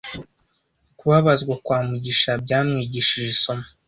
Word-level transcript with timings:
Kubabazwa 0.99 1.53
kwa 1.63 1.77
Mugisha 1.87 2.31
byamwigishije 2.43 3.29
isomo 3.37 3.65